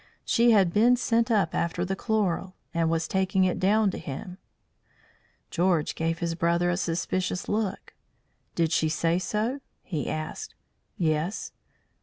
She 0.25 0.49
had 0.49 0.73
been 0.73 0.95
sent 0.95 1.29
up 1.29 1.53
after 1.53 1.85
the 1.85 1.95
chloral, 1.95 2.55
and 2.73 2.89
was 2.89 3.07
taking 3.07 3.43
it 3.43 3.59
down 3.59 3.91
to 3.91 3.99
him." 3.99 4.39
George 5.51 5.93
gave 5.93 6.17
his 6.17 6.33
brother 6.33 6.71
a 6.71 6.77
suspicious 6.77 7.47
look. 7.47 7.93
"Did 8.55 8.71
she 8.71 8.89
say 8.89 9.19
so?" 9.19 9.59
he 9.83 10.09
asked. 10.09 10.55
"Yes." 10.97 11.51